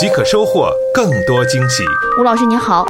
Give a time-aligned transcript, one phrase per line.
[0.00, 1.84] 即可收获更多惊喜。
[2.18, 2.86] 吴老师您好，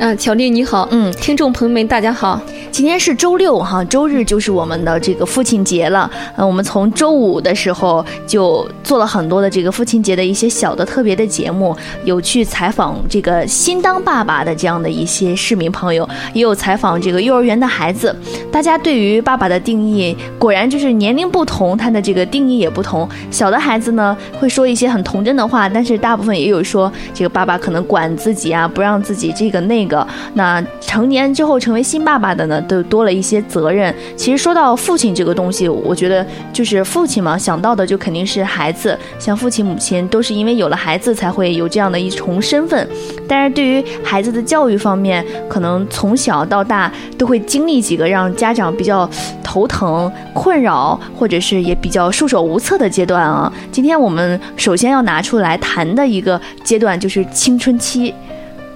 [0.00, 2.40] 嗯，巧丽你好，嗯听众朋友们大家好。
[2.70, 6.10] 今天是周六哈，周日就是我们的这个父亲节了。
[6.36, 18.16] 嗯，我们从周五的时候就做了很多的这个父亲节的一些小的特别的节目，有去采访这个新当爸爸的这样的一些市民朋友，也有采访这个幼儿园的孩子。
[18.50, 23.06] 大家对于爸爸的定义，果然就是年龄不同，他的这个定义也不同。
[23.30, 29.89] 小的孩子呢会说一些很童真的话，但是大部分也有说这个爸爸可能管自己啊，不让自己这个那个。
[29.90, 32.58] 个那成年之后成为新爸爸的呢？
[32.62, 33.94] 都多了一些责任。
[34.16, 38.96] 其实说到父亲这个东西，我觉得就是父亲嘛，想到的就肯定是孩子。
[39.18, 42.88] 像父亲、母亲都是因为有了孩子才会有这样的一重身份。
[43.28, 49.08] 但是对于孩子的教育方面，可能从小到大都会经历几个让家长比较
[49.42, 53.52] 头疼、困扰，或者是也比较束手无策的阶段啊。
[53.72, 58.14] 今天我们首先要拿出来谈的一个阶段就是青春期。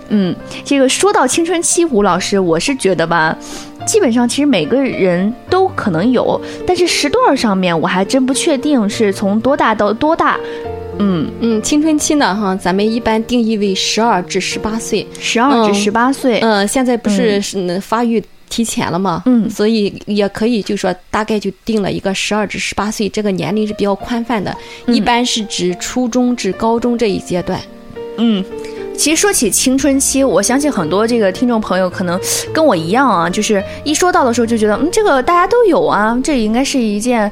[0.09, 3.37] 嗯，这个说到青春期，吴老师，我是觉得吧，
[3.87, 10.39] 基本上其实每个人都可能有，但是时段上面我还真不确定是从多大到多大。
[10.99, 15.05] 嗯嗯，青春期呢，哈，咱们一般定义为十二至十八岁。
[15.19, 17.41] 十二至十八岁，嗯，现在不是
[17.81, 19.23] 发育提前了嘛？
[19.27, 27.61] 嗯所以也可以就说大概就定了一个十二至十八岁，这个年龄是比较宽泛的，嗯一般是指初中至高中这一阶段。
[28.19, 28.45] 嗯。
[28.97, 32.19] 其实说起青春期，我相信很多这个听众朋友可能
[32.53, 37.31] 跟我一样啊，就是一说到的时候就觉得，嗯，这个大家都有啊，这应该是一件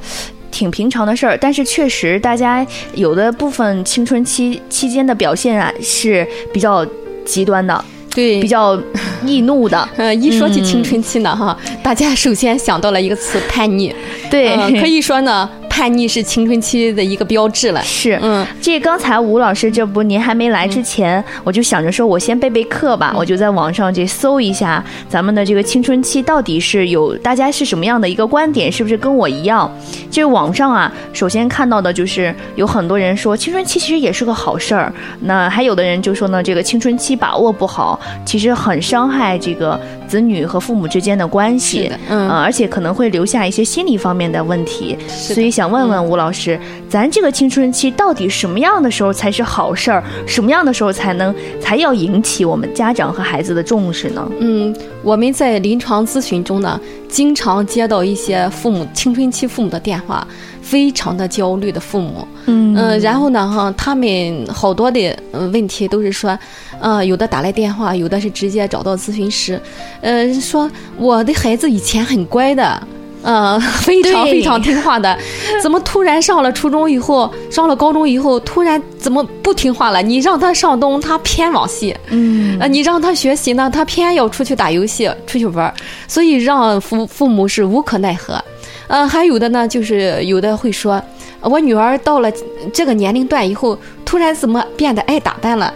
[0.51, 1.39] 挺平常的事儿。
[1.41, 6.87] 但是确实，大家有的部分青春期期间的表现啊是比较
[7.25, 7.85] 极端的，
[8.15, 8.79] 对，比较
[9.25, 9.89] 易怒的。
[9.97, 13.95] 呃，一说起嗯青春期呢，哈，大家首先想到了一个词——叛逆。
[14.31, 17.83] 对，呃可以说呢，叛逆是青春期的一个标志了。
[17.83, 18.19] 是。
[18.21, 29.71] 嗯，这刚才吴老师，这不您还没来之前，我就想着说，我先备备课吧，我就在网上这搜一下咱们的这个青春期到底是有大家是什么样的一个观点，是不是跟我一样？
[30.11, 39.81] 这个网上啊，首先看到的就是有很多人说青春期其实也是个好事儿，那还有的人就说呢，这个青春期把握不好，其实很伤害这个
[40.13, 44.95] 子女和父母之间的关系，嗯呃而且可能会留下一些心理方面的问题。
[45.09, 50.05] 所以想问问吴老师，咱这个青春期到底什么样的时候才是好事儿？
[50.27, 54.31] 什么样的时候才能才要引起我们家长和孩子的重视呢？
[54.39, 56.79] 嗯，我们在临床咨询中呢，
[57.09, 60.27] 经常接到一些父母青春期父母的电话，
[60.63, 62.27] 非常的焦虑的父母。
[62.47, 66.39] 嗯嗯、然后呢，哈，他们好多的呃问题都是说，
[66.81, 69.61] 呃，有的打来电话，有的是直接找到咨询师，
[70.01, 72.83] 呃，说我的孩子以前很乖的。
[73.25, 75.17] 呃， 非常非常听话的，
[75.63, 80.03] 怎么突然上了初中以后，上了高中以后，突然怎么不听话了？
[80.03, 85.73] 你让他上东，他偏往西；嗯呃，你让他学习呢，他偏要出去打游戏、出去玩儿，
[86.09, 88.43] 所以让父父母是无可奈何。
[88.93, 91.03] 呃，还有的呢，就是有的会说，
[91.41, 92.31] 我女儿到了
[92.75, 95.73] 这个年龄段以后，突然怎么变得爱打扮了？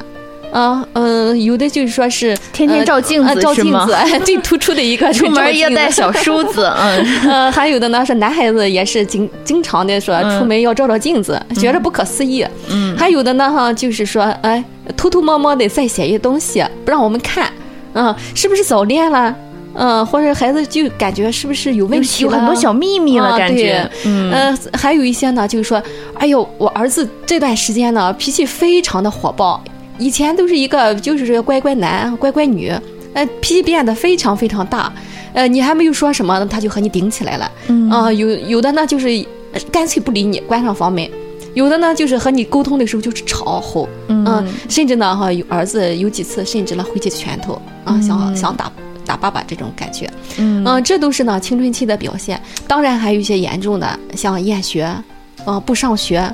[0.52, 12.46] 啊，嗯、有的就是说是天天照镜子呃照镜子，哎， 最突出的一个是出门照镜子要带小梳子，嗯 呃，还有的呢是男孩子也是经经常的说嗯出门要照照镜子，觉着不可思议。
[12.68, 14.62] 嗯还有的呢哈，就是说哎
[14.94, 17.50] 偷偷摸摸的在写一些东西，不让我们看，
[17.94, 19.34] 嗯、是不是早恋了？
[19.76, 22.30] 嗯、或者孩子就感觉是不是有问题了？
[22.30, 25.82] 有很多小秘密了，啊感觉，嗯呃，还有一些呢，就是说，
[26.14, 29.62] 哎呦，我儿子这段时间呢，脾气非常的火爆，
[29.98, 32.72] 以前都是一个就是乖乖男、乖乖女，
[33.14, 34.92] 呃，脾气变得非常非常大，
[35.32, 39.08] 呃，你还没有说什么，他就和你顶起来了，嗯啊、有有的呢就是
[39.52, 41.08] 呃干脆不理你，关上房门。
[41.54, 48.70] 有的呢，就是和你沟通的时候就是吵吼，嗯甚至呢，哈，有儿子有几次甚至呢挥起拳头啊，想想打
[49.06, 52.40] 打爸爸这种感觉，嗯嗯，这都是呢青春期的表现。
[52.66, 54.92] 当然还有一些严重的，像厌学，
[55.44, 56.28] 呃，不上学，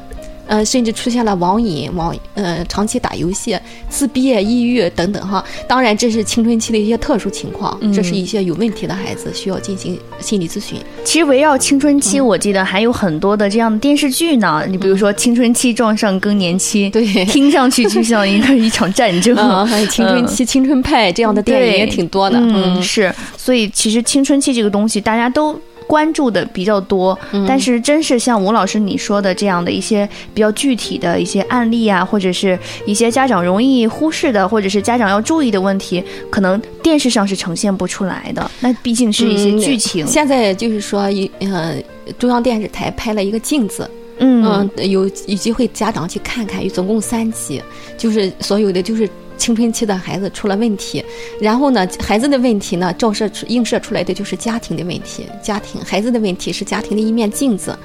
[0.52, 3.58] 呃，甚至出现了网瘾、网呃长期打游戏、
[3.88, 5.42] 自闭、抑郁等等哈。
[5.66, 10.76] 当然，这是青春期的一些特殊情况，这是一些有问题的孩子需要进行心理咨询。
[11.04, 14.62] 其实围绕青春期，我记得还有很多的这样的电视剧呢。
[14.68, 19.64] 你比如说《青春期撞上更年期》，对，听上去就像一个一场战争 啊。
[19.64, 22.38] 还有青春期、青春派这样的电影也挺多的。
[22.38, 23.10] 嗯，是。
[23.38, 25.58] 所以其实青春期这个东西，大家都。
[25.92, 38.50] 关注的比较多，但是真是像吴老师你说的这样的一些比较具体的一些案例啊，或者是一些家长容易忽视的，或者是家长要注意的问题，可能电视上是呈现不出来的。
[38.60, 40.06] 那毕竟是一些剧情。
[40.06, 41.76] 现在就是说，一呃，
[42.18, 47.62] 中央电视台拍了一个镜子，嗯，有有机会家长去看看，总共三集，
[47.98, 49.06] 就是所有的就是。
[49.36, 51.04] 青春期的孩子出了问题，
[51.40, 55.26] 然后呢，孩子的问题呢，照射出映射出来的就是家庭的问题。
[55.42, 57.76] 家庭孩子的问题是家庭的一面镜子。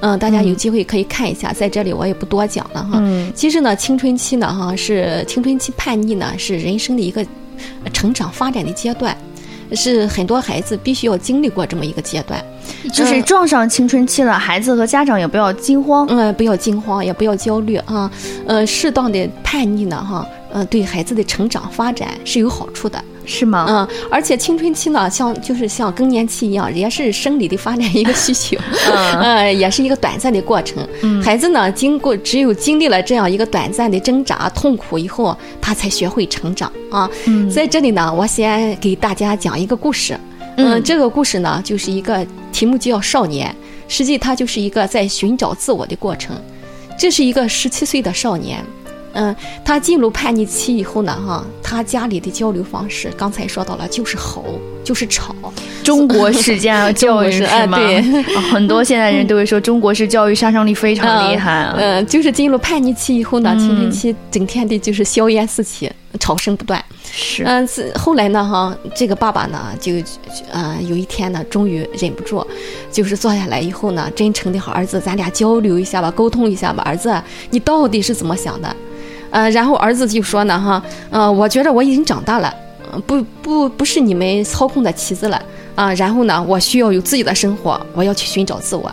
[0.00, 2.98] 嗯，大家有机会可以看一下，在这里我也不多讲了哈。
[3.00, 3.32] 嗯。
[3.36, 7.24] 其实呢，青春期呢，哈是青春期叛逆呢，是人生的一个
[7.92, 9.16] 成长发展的阶段，
[9.74, 12.44] 是很多孩子必须要经历过这么一个阶段。
[12.92, 18.10] 就是撞上青春期了，孩子和家长也不要惊慌，嗯，不要惊慌，也不要焦虑啊。
[18.44, 20.26] 呃，适当的叛逆呢，哈。
[20.52, 23.66] 嗯，对孩子的成长发展是有好处的，是吗？
[23.68, 28.56] 嗯，而且青春期呢，像就是像更年期一样，也是生理的发展一个需求，
[29.20, 30.86] 嗯，也是一个短暂的过程。
[31.02, 37.10] 嗯，孩子呢，经过只有经历了这样一个短暂的挣扎、痛苦以后，他才学会成长啊。
[37.26, 40.18] 嗯，在这里呢，我先给大家讲一个故事。
[40.58, 43.48] 嗯，这个故事呢，就是一个题目叫《少年》，
[43.88, 46.36] 实际它就是一个在寻找自我的过程。
[46.98, 48.62] 这是一个十七岁的少年。
[49.14, 54.44] 嗯，他进入叛逆期以后呢，哈，他家里的交流方式，刚才说到了，就是吼，
[54.84, 55.34] 就是吵。
[55.84, 57.78] 中国式家 教育是吗？
[57.78, 58.00] 对，
[58.50, 61.72] 很多现代人都会说中国式教育杀伤力非常厉害。
[61.76, 66.82] 嗯，就是进入叛逆期以后呢，青春期整天的就是硝烟四起，吵声不断。
[67.12, 67.42] 是。
[67.44, 69.92] 嗯，是后来呢，哈，这个爸爸呢，就，
[70.50, 72.46] 呃，有一天呢，终于忍不住，
[72.90, 77.20] 就是坐下来以后呢，真诚的和儿子，咱俩交流一下吧，沟通一下吧，儿子，
[77.50, 78.74] 你到底是怎么想的？
[79.32, 80.80] 呃，然后儿子就说呢，哈，
[81.10, 82.54] 呃，我觉得我已经长大了，
[83.06, 85.42] 不不不是你们操控的棋子了
[85.74, 85.92] 啊。
[85.94, 88.92] 然后呢，我需要有自己的生活，我要去寻找自我。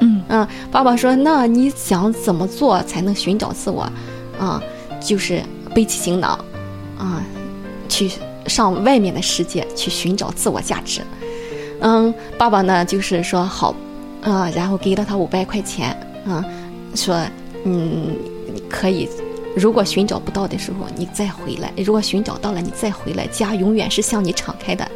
[0.00, 3.88] 嗯嗯，爸爸说，那你想怎么做才能寻找自我？
[4.38, 4.60] 啊，
[5.00, 5.40] 就是
[5.72, 6.32] 背起行囊，
[6.98, 7.22] 啊，
[7.88, 8.10] 去
[8.46, 11.00] 上外面的世界去寻找自我价值。
[11.80, 13.74] 嗯，爸爸呢就是说好，
[14.22, 15.96] 啊，然后给了他五百块钱，
[16.26, 16.44] 啊，
[16.94, 17.16] 说，
[17.64, 18.16] 嗯，
[18.68, 19.08] 可以。
[19.56, 24.86] 如果寻找不到的时候，你再回来；如果寻找到了，你再回来，家永远是向你敞开的。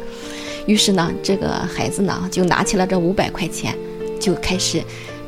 [0.67, 3.75] 于是呢，这个孩子呢就拿起了这五百块钱，
[4.19, 4.83] 就开始，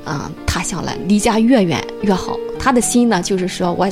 [0.06, 2.38] 嗯，踏向了离家越远越好。
[2.60, 3.90] 他的心呢就是说我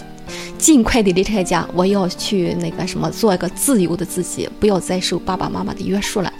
[0.60, 6.32] 尽快的离开家，我要去那个什么，做一个自由的自己，不要再受爸爸妈妈的约束了。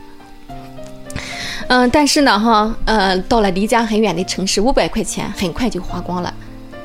[1.70, 6.32] 嗯，但是呢，哈，呃，到了离家很远的城市，五百块钱很快就花光了。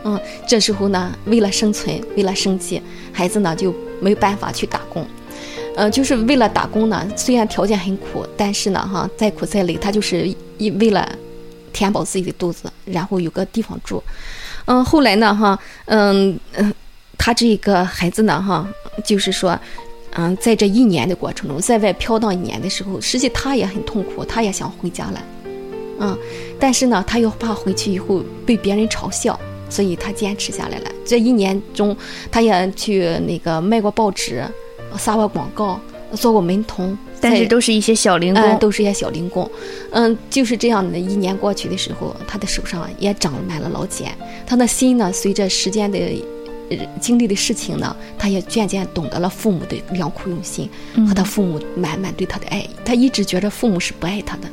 [0.07, 2.81] 嗯，这时候呢，为了生存，为了生计，
[3.13, 5.05] 孩子呢就没有办法去打工。
[5.75, 11.07] 嗯，就是为了打工呢，虽然条件很苦，但是呢，哈，再苦再累，他就是一为了
[11.73, 14.01] 填饱自己的肚子，然后有个地方住。
[14.67, 16.73] 嗯，后来呢，哈，嗯嗯，
[17.19, 18.65] 他这个孩子呢，哈，
[19.05, 19.59] 就是说，
[20.13, 25.21] 嗯，在这一年的过程中，在外飘荡一年的时候，实际他也很痛苦，他也想回家了。
[25.99, 26.17] 嗯，
[26.61, 29.39] 但是呢，他又怕回去以后被别人嘲笑。
[29.69, 30.91] 所以他坚持下来了。
[31.05, 31.97] 这一年中，
[32.31, 34.45] 他也去那个卖过报纸，
[34.99, 35.81] 撒过广告，
[36.15, 39.49] 做过门童，但是都是一些小零工，都是一些小零工。
[39.91, 44.13] 嗯，就是这样的一年过去的时候，他的手上也长满了老茧。
[44.47, 45.99] 他的心呢，随着时间的
[47.01, 50.69] 经历的事情呢，他也渐渐懂得了父母的良苦用心
[51.07, 52.67] 和他父母满满对他的爱。
[52.85, 54.49] 他一直觉得父母是不爱他的。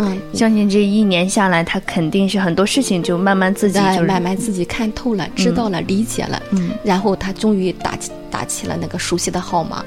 [0.00, 6.42] 嗯嗯，相信这一年下来，他肯定是很多事情就慢慢自己就慢慢自己看透了，知道了，理解了。
[6.52, 9.84] 嗯，然后他终于打起打起了那个熟悉的号码，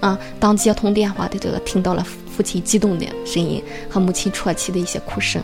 [0.00, 5.42] 啊，当接通电话的这个听到了父亲激动的声音和母亲啜泣的一些哭声，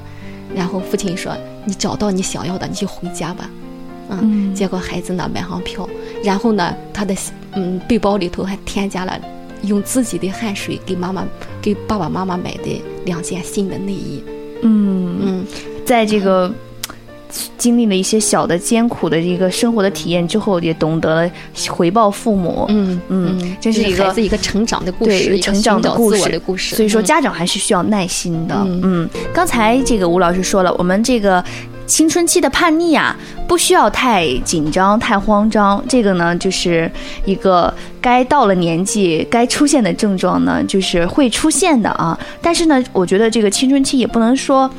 [0.55, 1.37] 然后父亲说
[1.67, 3.51] ：“你找到你想要的，你就回家吧。”
[4.09, 5.89] 嗯，结果孩子呢买上票，
[6.23, 7.13] 然后呢他的
[7.55, 9.21] 嗯背包里头还添加了。
[9.63, 11.25] 用自己的汗水给妈妈、
[11.61, 14.23] 给爸爸妈妈买的两件新的内衣。
[14.63, 15.47] 嗯嗯，
[15.85, 16.53] 在这个
[17.57, 21.31] 经历了一些小的艰苦的一个生活的体验之后，也懂得了
[21.71, 22.67] 回报父母。
[22.69, 26.77] 嗯嗯，这是一个孩子一个成长的故事，成长的故事的故事。
[26.77, 28.55] 所以说，家长还是需要耐心的。
[28.83, 31.43] 嗯，刚才这个吴老师说了，我们这个
[31.87, 35.83] 青春期的叛逆啊，不需要太紧张、太慌张。
[35.89, 36.91] 这个呢，就是
[37.25, 42.19] 一个该到了年纪该出现的症状呢，就是会出现的啊。
[42.41, 44.71] 但是呢，我觉得这个青春期也不能说。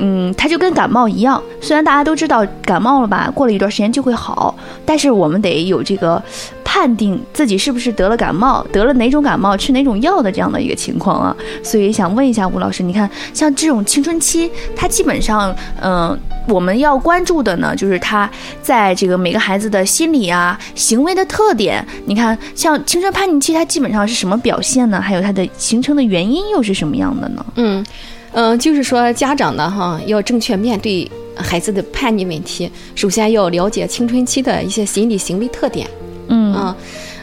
[0.00, 4.54] 嗯，它就跟感冒一样，虽然大家都知道感冒了吧，过了一段时间就会好，
[4.84, 6.20] 但是我们得有这个
[6.64, 11.36] 判定自己是不是得了感冒，得了哪种感冒，吃哪种药的这样的一个情况啊。
[11.62, 18.28] 所以想问一下吴老师，你看像这种青春期，它基本上，嗯，我们要关注的呢，就是他
[18.62, 21.86] 在这个每个孩子的心理啊、行为的特点。
[22.06, 24.98] 你看，像青春叛逆期，它基本上是什么表现呢？
[25.00, 27.44] 还有它的形成的原因又是什么样的呢？
[27.56, 27.84] 嗯。
[28.32, 32.70] 嗯，就是说家长呢，哈，要正确面对孩子的叛逆问题。
[32.94, 35.88] 首先要了解青春期的一些心理行为特点。
[36.28, 36.76] 嗯啊，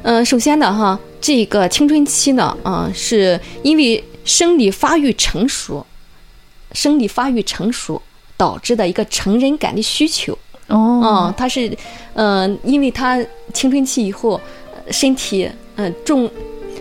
[0.04, 5.86] 嗯，首先呢，哈，这个青春期呢，啊，是因为生理发育成熟，
[6.74, 8.02] 生理发育成熟
[8.36, 10.38] 导致的一个成人感的需求。
[10.68, 11.72] 哦，啊，他是，
[12.16, 13.18] 嗯，因为他
[13.54, 14.40] 青春期以后，
[14.92, 16.30] 身体，嗯，重，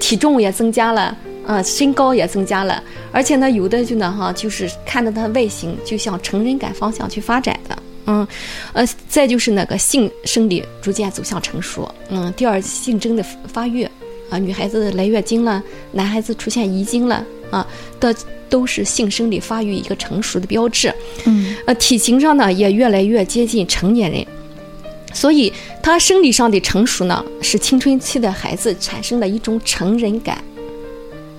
[0.01, 1.17] 体重也增加了。
[1.47, 8.27] 啊，身高也增加了，而且呢，有的就呢哈，就是看到他外形就向成人感方向去发展的，嗯，
[8.73, 13.89] 呃，再就是那个性生理逐渐走向成熟，嗯，第二性征的发育，
[14.29, 15.63] 啊，女孩子来月经了，
[15.93, 17.65] 男孩子出现遗精了，啊，
[18.01, 18.13] 的
[18.49, 20.93] 都是性生理发育一个成熟的标志，
[21.27, 24.27] 嗯，呃，体型上呢也越来越接近成年人，
[25.13, 30.43] 所以他生理上的成熟呢，是青春期的孩子产生了一种成人感。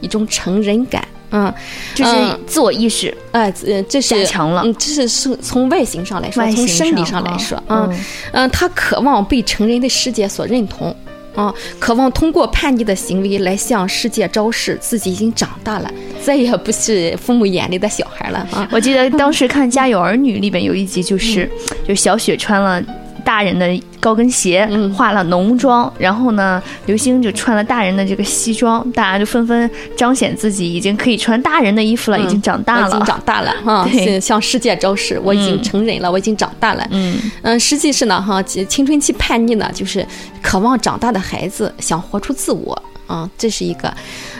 [0.02, 1.54] 一种成人感，嗯，
[1.94, 2.12] 就是
[2.46, 7.90] 自我意识，哎，呃，这是加强了，嗯，这是从从外形上来说，从生理上来说，嗯，
[8.32, 10.96] 嗯，他渴望被成人的世界所认同，
[11.36, 15.92] 啊，渴望通过叛逆的行为来向世界昭示自己已经长大了，
[16.24, 18.68] 再也不是父母眼里的小孩了啊！
[18.72, 21.50] 我记得当时看《家有儿女》里边有一集，就是
[21.88, 22.84] 就小雪穿了。
[23.26, 23.68] 大人的
[24.08, 33.86] 高跟鞋，化了浓妆，然后呢，刘星就穿了大人的这个西装，大家就纷纷彰显自己已经可以穿大人的衣服了，已经长大了，已经长大了哈，
[34.22, 36.88] 向世界昭示我已经成人了，我已经长大了。
[36.92, 40.08] 嗯嗯，实际是呢哈，青春期叛逆呢，就是
[40.42, 43.94] 渴望长大的孩子想活出自我啊，这是一个。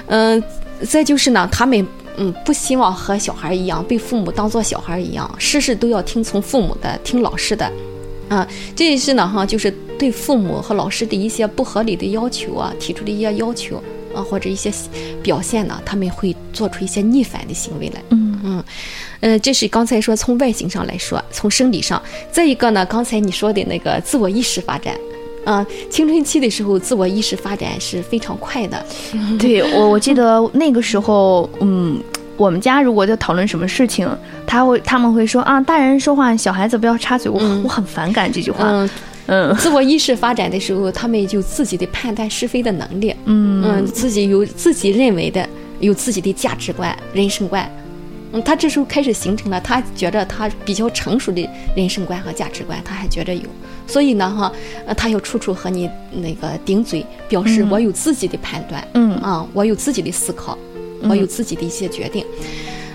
[0.06, 0.42] 嗯，
[0.90, 7.70] 再就是呢，他们嗯不希望和小孩一样被父母当做小孩一样，事事都要听从父母的，听老师的。
[8.30, 13.82] 啊，这也是呢哈，就是对父母和老师的一些不合理的要求啊，提出的一些要求
[14.14, 14.72] 啊，或者一些
[15.24, 18.04] 表现呢，他们会做出一些逆反的行为来。
[18.10, 18.64] 嗯嗯，
[19.22, 24.94] 呃，这是刚才说从外形上来说，从生理上，再一个呢，刚才你说的那个自我意识发展，
[25.46, 28.86] 啊，青春期的时候自我意识发展是非常快的。
[29.40, 32.02] 对我，我记得那个时候，嗯。
[32.38, 34.08] 我们家如果在讨论什么事情，
[34.46, 37.30] 他会他们会说啊，大人说话，小孩子不要插嘴。
[37.30, 38.64] 我我很反感这句话。
[38.70, 38.90] 嗯
[39.30, 43.14] 嗯，自我意识发展的时候，他们有自己的判断是非的能力。
[43.26, 45.46] 嗯嗯，自己有自己认为的，
[45.82, 47.70] 有自己的价值观、人生观。
[48.32, 53.50] 嗯，他这时候开始形成了，他觉得他比较成熟的人生观和价值观，他还觉得有。
[53.86, 54.52] 所以呢，哈，
[54.86, 58.86] 呃，他要处处和你那个顶嘴，表示我有自己的判断。
[58.94, 60.58] 嗯啊，我有自己的思考。
[61.04, 62.26] 我有自己的一些决定，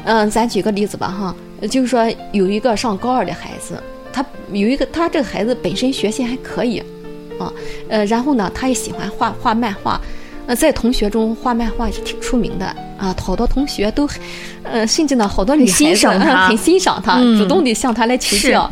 [0.05, 1.35] 嗯，咱举个例子吧，哈，
[1.69, 3.81] 就是说有一个上高二的孩子，
[4.13, 6.81] 他有一个他这个孩子本身学习还可以，
[7.39, 7.53] 啊，
[7.89, 10.01] 呃，然后呢，他也喜欢画画漫画，
[10.47, 12.67] 呃，在同学中画漫画是挺出名的
[12.99, 14.09] 啊，好多同学都，
[14.65, 18.71] 呃，甚至呢，好多女孩子很欣赏他，主动的向他来求教，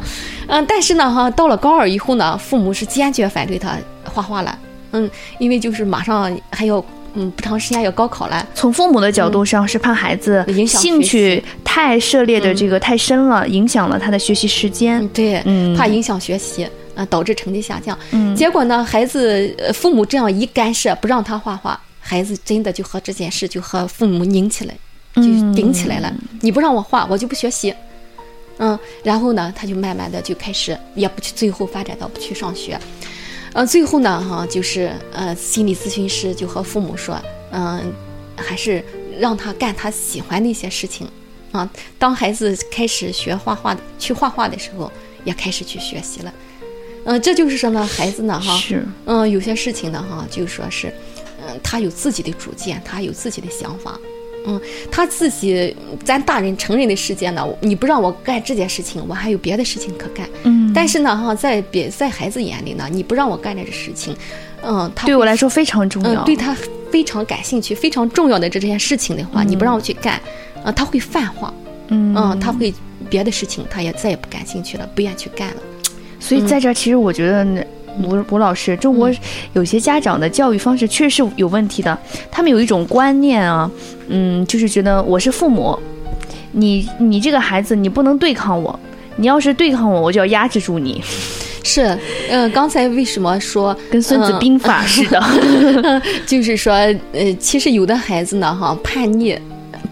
[0.48, 4.58] 嗯，但是呢，哈，到了高二以后呢，父母是坚决反对他画画了，
[4.92, 5.08] 嗯，
[5.38, 6.84] 因为就是马上还要。
[7.14, 8.46] 嗯，不长时间要高考了。
[8.54, 15.06] 从父母的角度上是怕孩子兴趣太涉猎的这个太深了，影响了他的学习时间。
[15.08, 17.98] 对，嗯，怕影响学习，啊，导致成绩下降。
[18.12, 24.74] 嗯，结果呢，孩子父母这样一干涉，不让他画画，孩子真的就和这件事就和父母拧起来，
[25.16, 26.12] 就顶起来了。
[26.40, 27.74] 你不让我画，我就不学习。
[28.58, 32.78] 嗯，然后呢，他就慢慢的就开始也不去，最后发展到不去上学。
[33.52, 37.92] 呃，最后呢，哈，就是呃，心理咨询师就和父母说，嗯，
[38.36, 38.82] 还是
[39.18, 41.08] 让他干他喜欢的一些事情，
[41.50, 44.90] 啊，当孩子开始学画画去画画的时候，
[45.24, 46.32] 也开始去学习了，
[47.04, 50.94] 嗯，这就是说呢，孩子呢，哈，是，嗯，有些事情呢，哈，就说是，
[51.44, 53.98] 嗯，他有自己的主见，他有自己的想法。
[54.46, 60.28] 嗯，他自己，咱大人成人的世界呢，你不让我干这件事情，我还有别的事情可干。
[60.44, 64.16] 嗯，但是呢，哈，在别在孩子眼里呢，你不让我干这个事情，
[64.62, 66.56] 嗯，他对我来说非常重要，对他
[66.90, 70.20] 非常感兴趣、非常重要的这件事情的话，你不让我去干，
[70.64, 71.52] 啊，他会泛化，
[71.88, 72.72] 嗯，他会
[73.08, 75.56] 别的事情他也再也不感兴趣了，不愿去干了。
[76.18, 77.66] 所以在这儿，其实我觉得
[78.02, 79.10] 吴吴老师，中国
[79.52, 81.98] 有些家长的教育方式确实是有问题的。
[82.30, 83.70] 他们有一种观念啊，
[84.08, 85.78] 嗯，就是觉得我是父母，
[86.52, 88.78] 你你这个孩子你不能对抗我，
[89.16, 91.02] 你要是对抗我，我就要压制住你。
[91.62, 91.96] 是，
[92.30, 96.02] 嗯，刚才为什么说跟《孙子兵法》似的？
[96.26, 96.72] 就是说，
[97.12, 99.38] 呃，其实有的孩子呢，哈，叛逆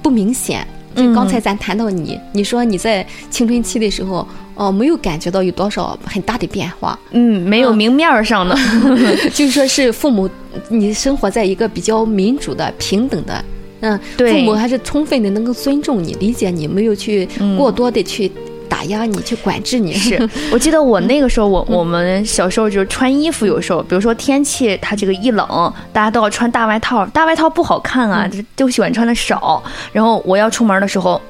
[0.02, 0.66] 不明显。
[0.94, 4.26] 就刚才咱谈到你，你说你在青春期的时候，
[4.58, 6.98] 哦，没有感觉到有多少很大的变化。
[7.12, 8.54] 嗯，没有明面上的，
[9.32, 10.28] 就是说是父母，
[10.68, 13.44] 你生活在一个比较民主的、平等的，
[13.80, 18.30] 嗯，对，父母还是充分的能够尊重你、理解你，没有去过多的去。
[18.68, 19.92] 打压你，去管制你。
[19.94, 29.62] 是 我记得我那个时候，我我们小时候就是穿衣服，有时候，比如说天气它这个一冷，大家都要穿大外套，大外套不好看啊，就就喜欢穿的少。
[29.92, 31.20] 然后我要出门的时候，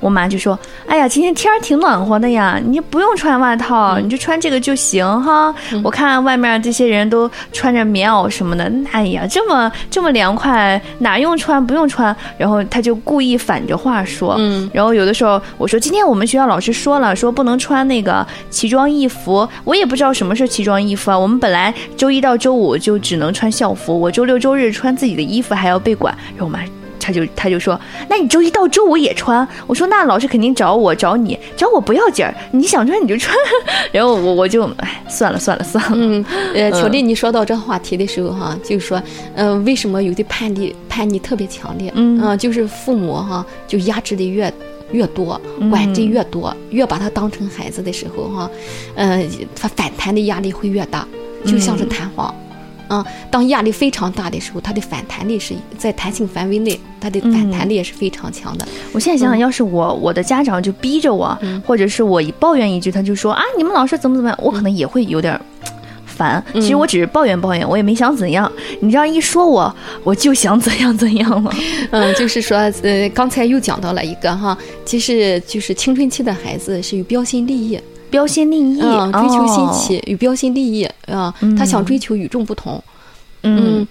[0.00, 5.54] 我妈就说：“哎呀，今天天儿挺暖和的呀，你不用穿外套，你就穿这个就行哈。
[5.82, 11.64] 我看外面这些人都穿着棉袄什么的，哎呀，这么这么凉快，哪用穿？
[11.64, 12.14] 不用穿。
[12.38, 14.36] 然后他就故意反着话说。
[14.38, 16.72] 嗯，然后有的时候我说今天我们学校老师。
[16.82, 21.18] 说了说不能穿那个奇装异服，我也不知道什么是奇装异服啊。
[21.18, 26.12] 我们本来周一到周五就只能穿校服，我周六周日穿自己的衣服还要被管。
[26.30, 26.60] 然后我妈
[26.98, 27.78] 他就他就说，
[28.08, 29.46] 那你周一到周五也穿？
[29.66, 33.36] 我说那老师肯定找我找你找我不要紧儿，你想穿你就穿。
[33.92, 35.90] 然后我我就哎算了算了算了。
[35.94, 39.02] 嗯，呃，巧丽，你说到这个话题的时候哈，就是说，
[39.34, 41.92] 嗯，为什么有的叛逆叛逆特别强烈？
[41.94, 44.52] 嗯，就是父母哈就压制的越。
[44.92, 48.50] 越多管制越多，越把他当成孩子的时候，哈，
[48.94, 51.06] 嗯，他反弹的压力会越大，
[51.44, 52.34] 就像是弹簧，
[52.88, 58.66] 啊，当压力非常大的时候，他的反弹力是在弹性范围内，他的反弹力也是非常强的。
[58.92, 65.40] 我现在想想，要是我我的家长就逼着我，或者是我一抱怨一句，他就说啊，你们老师怎么怎么样，我可能也会有点。
[66.22, 68.50] 烦，其实我只是抱怨抱怨，我也没想怎样。
[68.80, 69.74] 你这样一说，我
[70.04, 71.52] 我就想怎样怎样了。
[71.90, 82.80] 嗯，就是说，呃，刚才又讲到了一个哈，其实就是青春期的孩子是有标新立异，标新立异，追求新奇，有标新立异啊，他想追求与众不同。
[83.42, 83.84] 嗯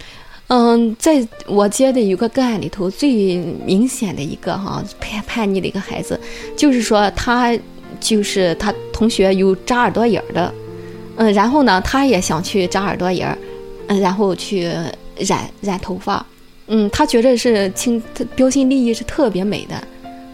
[0.48, 6.18] 嗯，在我接的有个个案里头，最明显的一个哈叛叛逆的一个孩子，
[6.56, 7.54] 就是说他
[8.00, 10.54] 就是他同学有扎耳朵眼儿的。
[11.22, 13.38] 嗯，然后呢，他也想去扎耳朵眼儿，
[13.90, 14.64] 嗯，然后去
[15.18, 16.26] 染染头发，
[16.66, 18.02] 嗯，他觉得是青
[18.36, 19.76] 标新立异是特别美的，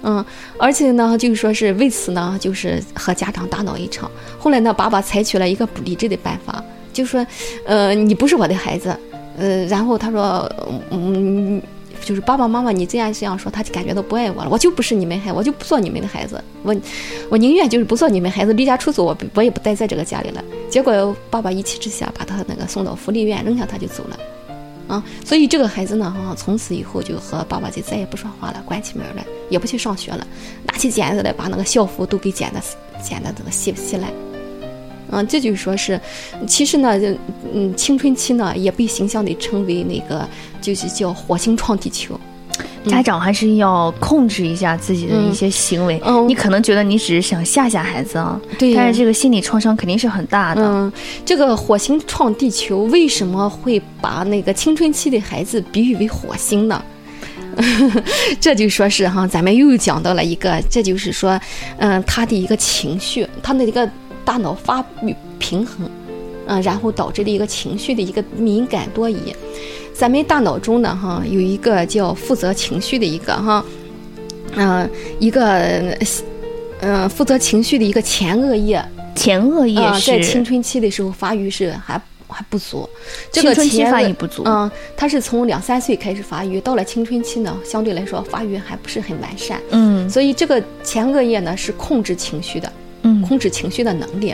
[0.03, 0.23] 嗯，
[0.57, 4.09] 而且呢，就是说是为此呢，就是和家长大闹一场。
[4.39, 7.27] 后来呢，爸爸采取了一个不理智的办法，就说，
[7.65, 8.97] 呃，你不是我的孩子，
[9.37, 10.49] 呃，然后他说，
[10.91, 11.61] 嗯。
[12.07, 14.49] 就是爸爸妈妈，你这样这样说，他就感觉到不爱我了。
[14.49, 16.41] 我就不是你们孩，我就不做你们的孩子。
[16.63, 16.73] 我，
[17.27, 20.41] 我宁愿就是不做你们孩子，离家出走，我我也不待在这个家里了。
[20.69, 24.17] 结果爸爸一气之下把他那个送到福利院，扔下他就走了。
[24.87, 30.25] 啊，所以这个孩子呢，哈，从此以后就和爸爸就再也不说话了，关起门来也不去上学了，
[30.63, 32.61] 拿起剪子来把那个校服都给剪的
[33.03, 34.09] 剪的这个稀稀烂。
[35.09, 35.99] 嗯，这就是说是，
[36.45, 36.99] 其实呢，
[37.53, 40.27] 嗯，青春期呢也被形象地称为那个，
[40.67, 42.19] 就是叫火星撞地球。
[42.85, 46.01] 家长还是要控制一下自己的一些行为。
[46.03, 50.61] 嗯，你可能觉得你只是想吓吓孩子啊，对，但是这个心理创伤肯定是很大的。
[50.61, 50.91] 嗯，
[51.25, 56.83] 这个火星撞地球为什么会把那个青春期的孩子比喻为火星呢？
[58.41, 61.39] 这就说是哈，咱们又讲到了一个，这就是说，
[61.77, 63.89] 嗯，他的一个情绪，他的一个。
[64.27, 65.89] 大脑发育平衡，
[66.47, 69.33] 嗯，然后导致的一个情绪的一个敏感多疑。
[69.97, 73.65] 咱们大脑中呢，哈，有一个叫负责情绪的一个哈，
[74.55, 75.97] 嗯，一个
[76.81, 78.83] 嗯负责情绪的一个前额叶。
[79.15, 82.87] 前额叶在青春期的时候发育是还还不足。
[83.31, 84.43] 青春期发育不足。
[84.45, 89.59] 嗯，它是从两三岁开始发育，到了青春期呢，相对来说发育还不是很完善。
[89.71, 92.71] 嗯，所以这个前额叶呢是控制情绪的。
[93.27, 94.33] 控制情绪的能力，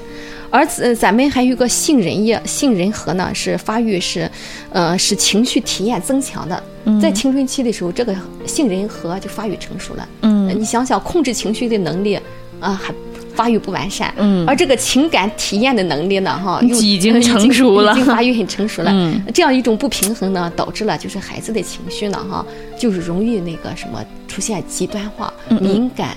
[0.49, 4.29] 而呃，咱们还有个杏仁叶、杏仁核呢，是发育是，
[4.71, 6.61] 呃，使情绪体验增强的。
[7.01, 10.07] 在青春期的时候，这个杏仁核就发育成熟了。
[10.21, 12.19] 嗯，你想想，控制情绪的能力
[12.59, 12.93] 啊，还
[13.33, 14.13] 发育不完善。
[14.17, 18.91] 嗯，而这个情感体验的能力呢，哈，已经成熟了， 已经发育很成熟了。
[18.93, 22.45] 嗯，这样一种不平衡呢，导致了就是孩子的情绪呢，哈，
[22.77, 26.09] 就是容易那个什么出现极端化、敏感。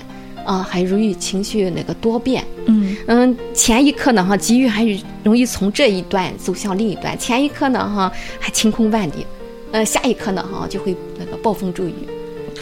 [0.47, 4.85] 啊，还容易情绪那个多变，嗯嗯，前一刻呢哈，机遇还
[5.21, 9.27] 容易从这一段走向另一段，前一刻呢哈还晴空万里，
[9.73, 11.93] 呃，下一刻呢哈就会那个暴风骤雨，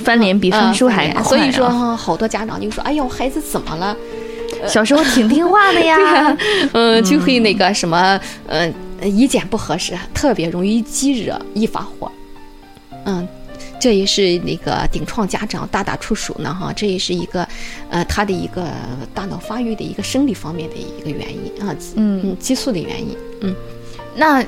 [0.03, 3.95] 翻脸比翻书还快、啊所以说哈，好多家长就说：“哎呦，孩子怎么了？
[4.67, 6.35] 小时候挺听话的呀，
[6.73, 12.11] 嗯，就会那个什么，嗯、一见不合适，特别容易激惹，易发火。
[13.75, 17.47] 嗯，这也是那个顶创家长大打出手呢哈，这也是一个，
[17.89, 18.67] 呃，他的一个
[19.13, 23.55] 大脑发育的一个生理方面的一个原因啊，嗯嗯，激素的原因，嗯。
[24.17, 24.41] 那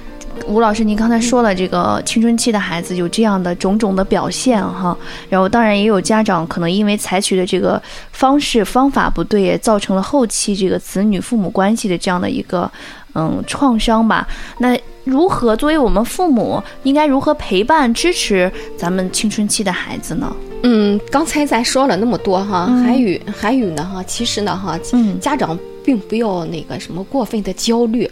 [0.45, 4.97] 吴老师，您刚才说了，这个青春期的孩子有这样的种种的表现哈，
[5.29, 12.71] 然后当然也有家长可能因为采取的这个方式方法不对，也造成了后期这个子女父母关系的这样的一个
[13.17, 14.27] 嗯创伤吧。
[14.59, 20.35] 那如何作为我们父母应该如何陪伴支持咱们青春期的孩子呢？
[20.63, 28.09] 嗯，刚才咱说了那么多哈，嗯还有还有呢哈，其实呢哈，嗯家长并不要那个什么过分的焦虑。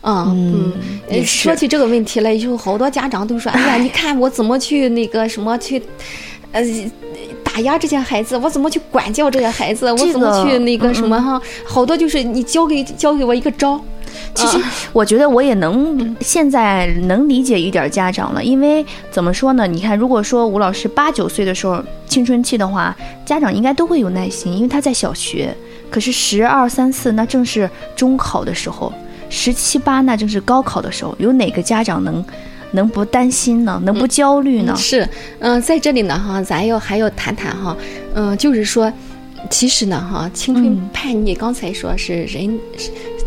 [0.00, 0.70] 啊，嗯，
[1.24, 5.82] 说起这个问题来，就好多家长都说：“哎呀， 你看我怎么去那个什么去，
[6.52, 6.62] 呃，
[7.42, 11.40] 打压这些孩子，我怎么去管教这些孩子，我怎么去那个嗯什么哈？
[11.64, 13.80] 好多就是你教给教给我一个招，
[14.34, 14.58] 其实
[14.92, 19.66] 我觉得我也能现在能理解一点家长了，因为怎么说呢？
[19.66, 25.54] 你看，如果说吴老师八九岁的时候青春期的话，家长应该都会有耐心，因为他在小学。
[25.90, 28.92] 可是十二三四那正是中考的时候，
[29.30, 32.24] 十七八那正是高考的时候，有哪个家长能
[32.72, 33.80] 能不担心呢？
[33.84, 34.74] 能不焦虑呢？
[34.76, 37.76] 是，嗯、在这里呢哈，咱要还要谈谈哈，
[38.14, 38.92] 嗯、就是说，
[39.48, 42.58] 其实呢哈，青春嗯叛逆，刚才说是人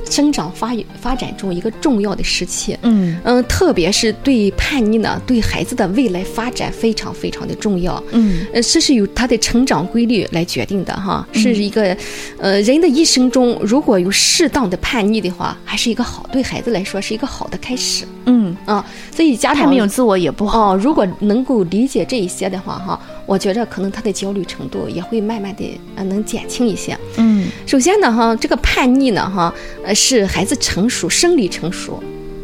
[0.10, 2.78] 生长发育发展中一个重要的时期。
[2.82, 8.02] 嗯嗯，特别是对叛逆呢，对孩子的未来发展非常非常的重要。
[8.12, 11.96] 嗯呃，这是由他的成长规律来决定的哈，是一个，
[12.38, 18.86] 呃，人的一生中如果有适当的叛逆的话，还是一个好，对孩子来说是一个好的开始嗯，啊。
[19.16, 20.74] 所以家长太没有自我也不好。
[20.74, 26.98] 哦，如果能够理解这一些的话哈，我觉着可能他的焦虑程度也会慢慢的呃能减轻一些。
[27.18, 32.02] 嗯首先呢哈，这个叛逆呢哈，呃是孩子成熟、生理成熟，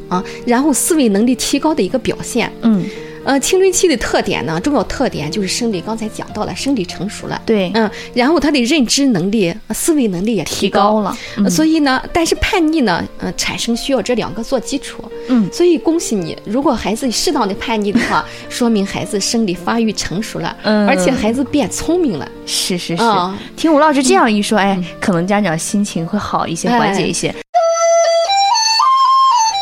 [0.10, 2.52] 啊，然后思维能力提高的一个表现。
[2.62, 2.86] 嗯，
[3.24, 7.42] 呃，青春期的特点呢，重要特点就是生理，刚才讲到了，生理成熟了。
[7.46, 11.18] 对，嗯，然后他的认知能力、呃思维能力也提提高了。
[11.50, 15.04] 所以呢，但是叛逆呢，呃，产生需要这两个做基础。
[15.30, 22.28] 嗯所以恭喜你，如果孩子适当的叛逆的话，说明孩子生理发育成熟了，嗯而且孩子变聪明了。
[22.46, 27.34] 是是是，啊听吴老师这样一说，哎，可能家长心情会好一些，缓解一些。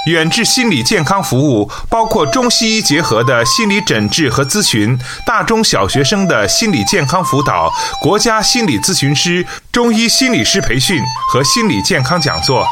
[0.08, 11.00] 远志心理健康服务包括中西医结合的心理诊治和咨询，大中小学生的心理健康辅导，国家心理咨询师、中医心理师培训
[11.32, 12.66] 和心理健康讲座。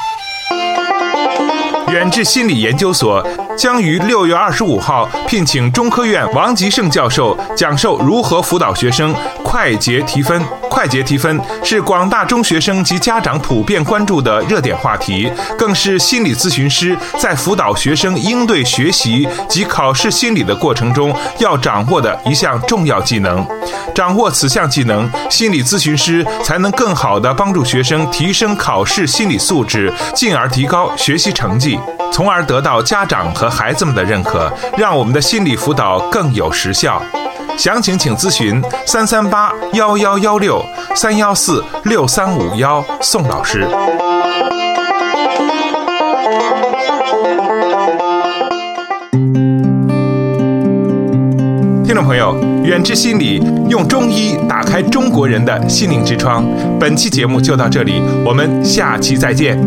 [1.92, 3.24] 远志心理研究所
[3.60, 10.41] 将于六月二十五号聘请中科院王吉胜教授讲授如何辅导学生快捷提分。
[10.69, 23.45] 快捷提分是广大中学生及家长普遍关注的热点话题，更是心理咨询师在辅导学生应对学习及考试心理的过程中要掌握的一项重要技能。
[23.93, 31.78] 掌握此项技能，心理咨询师才能更好地帮助学生提升考试心理素质，进而提高学习成绩，
[32.12, 37.02] 从而得到家长和孩子们的认可，让我们的心理辅导更有实效。
[37.58, 40.63] 详情请咨询三三八幺幺幺六
[40.95, 43.67] 三幺四六三五幺宋老师。
[51.84, 56.45] 听众朋友，远志心理用中医打开中国人的心灵之窗。
[56.80, 59.60] 本期节目就到这里，我们下期再见。